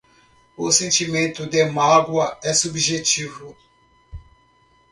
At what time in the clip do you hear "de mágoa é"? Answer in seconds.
1.45-2.55